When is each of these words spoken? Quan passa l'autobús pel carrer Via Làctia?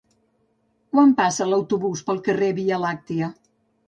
Quan 0.95 1.11
passa 1.19 1.45
l'autobús 1.49 2.01
pel 2.07 2.21
carrer 2.29 2.47
Via 2.61 2.81
Làctia? 2.85 3.29